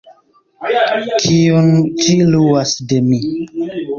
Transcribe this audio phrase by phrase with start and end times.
[1.25, 1.69] kiun
[2.05, 3.21] ĝi luas de mi.